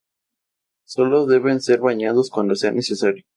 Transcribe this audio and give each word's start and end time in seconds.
Sólo 0.83 1.27
deben 1.27 1.61
ser 1.61 1.79
bañados 1.79 2.31
cuando 2.31 2.55
sea 2.55 2.71
necesario. 2.71 3.23